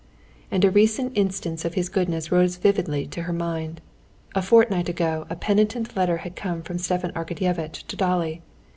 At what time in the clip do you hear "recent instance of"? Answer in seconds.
0.71-1.75